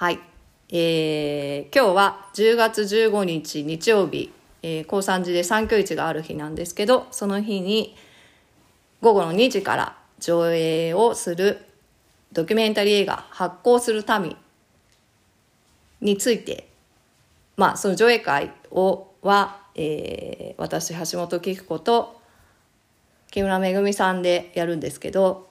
[0.00, 0.18] はい。
[0.70, 7.94] えー、今日は10月15日日曜日、えー、高三寺で三居市がある日なんですけど、その日に
[9.02, 11.66] 午後の2時から上映をする
[12.32, 14.38] ドキュメンタリー映画発行する民
[16.00, 16.66] について、
[17.58, 22.18] まあその上映会をは、えー、私橋本紀子と
[23.30, 25.50] 木村めぐみさんでやるんですけど、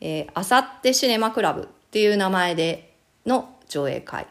[0.00, 2.92] えー、あさってシネマクラブっていう名前で
[3.26, 4.26] の上映会、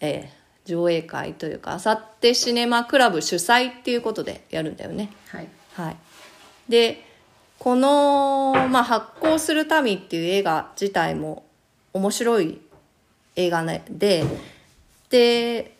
[0.00, 5.12] えー、上映会というかあさってシネマクラブ主催っていうことでやるんだよね。
[5.28, 5.96] はい、はい、
[6.68, 7.04] で
[7.60, 11.44] この、まあ、発行する民っていう映画自体も
[11.92, 12.60] 面白い
[13.36, 14.24] 映画で
[15.10, 15.78] で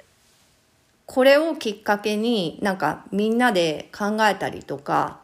[1.06, 5.19] これをきっかけになんかみんなで考えたりとか、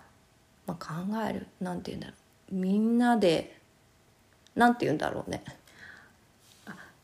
[0.66, 0.94] まあ、考
[1.30, 2.14] えるなんて言うんだろ
[2.52, 2.54] う。
[2.56, 3.56] みんなで
[4.56, 5.44] なんて言うんだろうね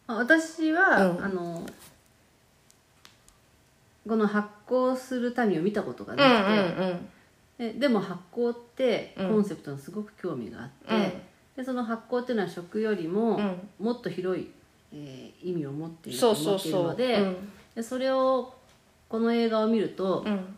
[0.06, 1.24] 私は、うん。
[1.24, 1.66] あの
[4.06, 6.68] この発行する民を見たことがな
[7.56, 11.12] くて、ででも発行ってコンセプトにすごく興味があって、うん。
[11.56, 13.68] でその発行っていうのは食よりも、うん。
[13.78, 14.50] もっと広い、
[14.92, 17.52] えー意味を持っているそうと思っているのでうん。
[17.74, 18.54] でそれを
[19.08, 20.54] この映画を見ると、うん。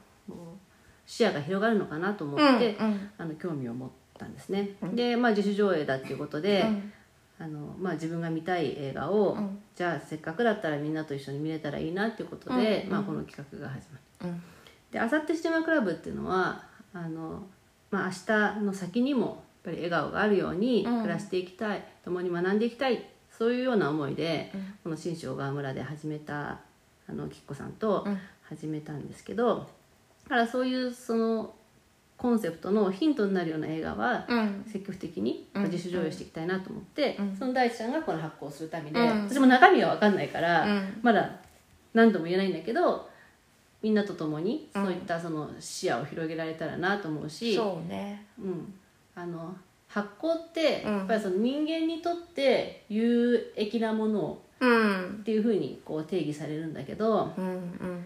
[1.07, 3.89] 視野が広がるのかなと思うんって、うんあの興味を持っ
[4.19, 6.93] たんですね、で、まあ、自主上映だっていうことで、うん
[7.39, 9.59] あのまあ、自分が見たい映画を、うん。
[9.75, 13.87] じゃあせっかくだったらみんなと一緒に見れたらいいなっていうことで、まあ、この企画が始
[14.21, 14.43] まるうん。
[14.91, 16.63] であさってシネマクラブっていうのは
[16.95, 17.43] あの、
[17.91, 21.03] まあ、明日の先にもやっぱり笑顔があるようにうん。
[21.03, 24.51] 暮らしていきたい、共に学んでいきたいそういうような思いで、
[24.83, 26.61] この信州小川村で始めた
[27.07, 28.19] あのきっこさんとうん。
[28.49, 29.69] 始めたんですけど、
[30.25, 31.55] だからそういうその
[32.19, 34.65] コンセプトのヒントになるような映画は、うん。
[34.67, 35.63] 積極的にうん。
[35.65, 37.37] 自主上映していきたいなと思って、うん。
[37.37, 39.29] その第一弾がこの発行するためで、うん。
[39.29, 40.99] 私も中身は分かんないから、うん。
[41.03, 41.31] まだ
[41.93, 43.09] 何度も言えないんだけど
[43.83, 44.85] みんなと共にうん。
[44.85, 48.25] そういったその視野を広げられたらなと思うし、そうね。
[48.43, 48.75] うん。
[49.15, 49.55] あの
[49.89, 50.97] 発行ってうん。
[50.99, 55.19] やっぱりその人間にとって有益なものうん。
[55.21, 58.05] っていうふうにこう定義されるんだけどうんうん。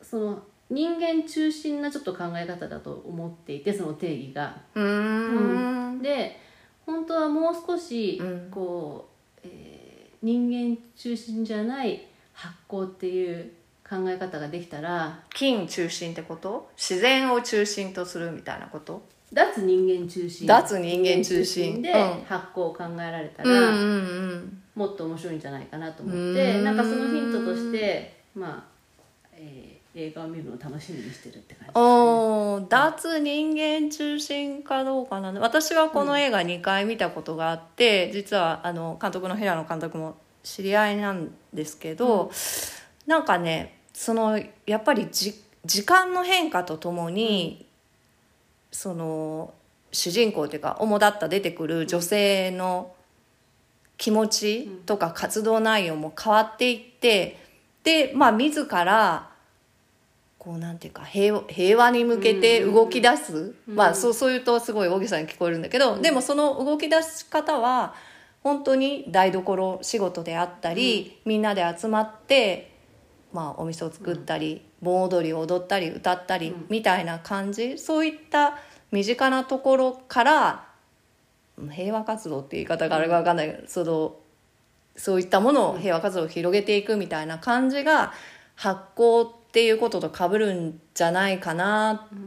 [0.00, 4.56] その人間中心なちょっと考え方だと思っていてその定義が。
[4.74, 6.02] うーん。
[6.02, 6.38] で
[6.84, 8.48] 本当はもう少しうん。
[8.50, 9.88] こう、えー
[10.20, 13.52] 人間中心じゃない発行っていう
[13.88, 16.68] 考え方ができたら金中心ってこと？
[16.76, 19.00] 自然を中心とするみたいなこと？
[19.32, 20.46] 脱人間中心。
[20.48, 21.80] 脱人間中心。
[21.80, 22.24] でうん。
[22.24, 24.62] 発行を考えられたら、うんうんうん。
[24.74, 26.64] もっと面白いんじゃないかなと思っうてん。
[26.64, 28.62] なんかそのヒントとしてまあ、えー
[30.00, 42.30] 映画を見るのを楽しみにしてるって感じおー脱人間中心かどうかな私はこの映画2回見たことがあって、実はあの監督の平野監督も知り合いなんですけど、
[43.06, 47.66] なんかねそのやっぱりじ時間の変化とともに、
[48.70, 49.52] その
[49.90, 52.94] 主人公というか主だった出てくる女性の
[53.96, 57.36] 気持ちとか活動内容も変わっていって
[57.82, 59.30] でまあ自ら
[60.48, 67.94] こうなんていうか平和平和に向けて動き出す、まあそうそう言うとすごい大げさに聞こえるんだけど、でもその動き出し方は
[68.42, 72.72] 本当に台所仕事であったり、みんなで集まって、
[73.30, 78.56] まあ、お店を作ったり、盆踊りを踊ったり歌ったりみたいな感じ、そういった
[78.90, 80.64] 身近なところから
[81.58, 84.16] うん平和活動って言い方があれか分かんないけど、その
[84.96, 88.14] そういったものを平和活動を広げていくみたいな感じが
[88.54, 92.18] 発行っていうことと被るんじゃないかなっ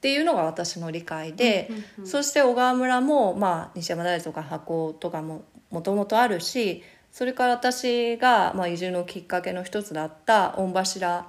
[0.00, 1.70] ていうのが私の理解で、
[2.04, 11.26] そして小川村も、まあ、西山大とか発行とかももともとあるしそれから私が、まあ、移住のきっかけの一つだった御柱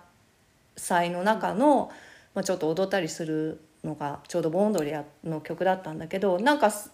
[0.75, 1.91] 祭の中の、
[2.35, 6.89] まあ、ちょっと踊ったりするのがちょうど盆踊りの曲だったんだけどなんかそ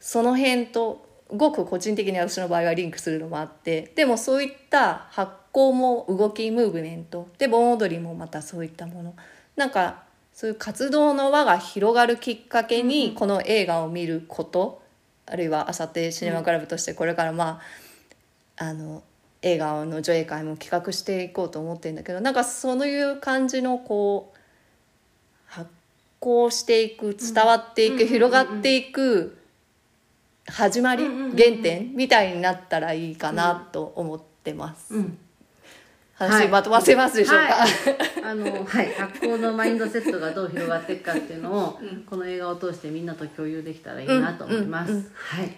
[0.00, 9.14] その辺とごく個人的に私の場合はリンクするのもあってでもそういった発行も動きムーブメントで盆踊りもまたそういったもの。
[9.56, 10.02] なんか
[10.32, 14.80] そういう活動の輪が広がるきっかけにこの映画を見ること、
[15.26, 17.60] あるいはあさってシネマクラブとしてこれからま
[18.56, 19.02] ああの
[19.42, 24.38] 映画の上映会も企画していこうと思ってるんだけどなんかそういう感じのこう
[25.46, 25.68] 発
[26.20, 29.37] 行していく伝わっていく、広がっていく
[30.50, 34.94] 始まり、原点みたいになったらいいかなと思ってます。
[34.94, 35.18] うん。
[36.18, 37.70] 話まとませますでしょうか、はい、
[38.24, 38.92] あのはい。
[38.92, 41.80] 発行のマインドセットがどう広がっていくかっていうのを、
[42.10, 45.56] この映画を通してみんなと共有できたらいいなと思います、はい。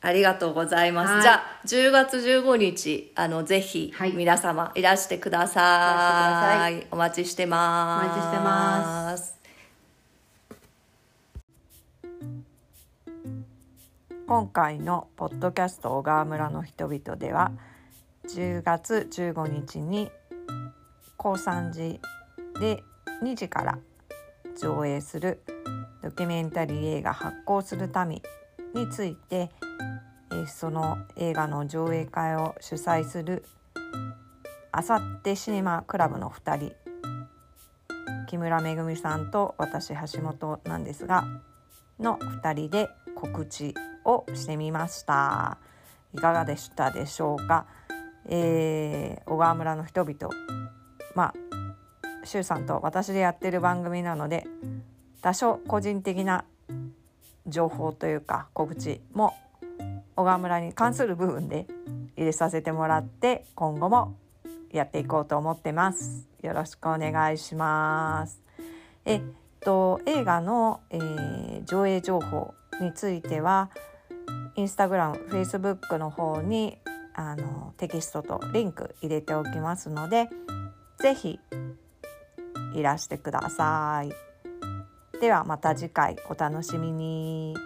[0.00, 1.12] ありがとうございます。
[1.12, 1.22] はい。
[1.22, 4.12] じゃあ、10月15日、あの、ぜひ、はい。
[4.12, 6.72] 皆様、いらしてください。
[6.72, 8.06] いらしてくださお待ちしてます。
[8.06, 9.37] お待ちしてます。
[14.28, 17.50] 今回のポッドキャスト小川村の人々では
[18.28, 20.10] 10月15日に
[21.16, 21.98] 高山寺
[22.60, 22.84] で
[23.22, 23.78] 2時から
[24.60, 25.40] 上映する
[26.02, 28.20] ドキュメンタリー映画「発行する民」
[28.76, 29.50] について、
[30.46, 33.46] その映画の上映会を主催する
[34.70, 36.76] あさってシネマクラブの2人
[38.26, 41.24] 木村めぐみさんと私橋本なんですが
[41.98, 42.90] の2人で
[43.20, 43.74] 告知
[44.04, 45.58] をしてみました。
[46.14, 47.66] いかがでしたでしょうか、
[48.26, 50.34] えー小川村の人々。
[51.16, 51.34] まあ
[52.24, 54.46] 周さんと私でやってる番組なので
[55.20, 56.44] 多少個人的な
[57.46, 59.34] 情報というか告知も
[60.14, 61.66] 小川村に関する部分で
[62.16, 64.14] 入れさせてもらって今後も
[64.70, 66.28] やっていこうと思ってます。
[66.42, 68.40] よろしくお願いします。
[69.04, 69.22] えっ
[69.60, 73.70] と映画の、えー上映情報については
[74.56, 76.78] インスタグラム、フェイスブックの方に
[77.14, 80.28] あのテキストとリンク入れておきますので
[81.00, 81.40] ぜひ
[82.74, 84.12] いらしてください。
[85.20, 87.56] ではまた次回お楽しみに。